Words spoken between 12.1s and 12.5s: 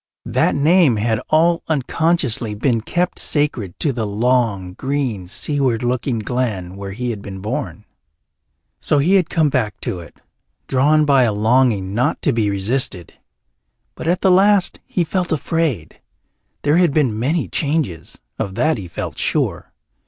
to be